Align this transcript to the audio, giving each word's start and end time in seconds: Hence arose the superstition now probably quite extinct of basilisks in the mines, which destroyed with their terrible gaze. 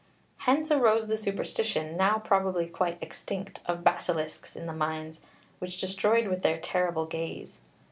Hence 0.37 0.71
arose 0.71 1.05
the 1.05 1.15
superstition 1.15 1.95
now 1.95 2.17
probably 2.17 2.65
quite 2.65 2.97
extinct 3.01 3.59
of 3.67 3.83
basilisks 3.83 4.55
in 4.55 4.65
the 4.65 4.73
mines, 4.73 5.21
which 5.59 5.77
destroyed 5.79 6.25
with 6.27 6.41
their 6.41 6.57
terrible 6.57 7.05
gaze. 7.05 7.59